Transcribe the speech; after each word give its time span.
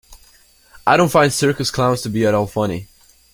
I 0.87 0.97
don’t 0.97 1.11
find 1.11 1.31
circus 1.31 1.69
clowns 1.69 2.01
to 2.01 2.09
be 2.09 2.25
at 2.25 2.33
all 2.33 2.47
funny. 2.47 2.87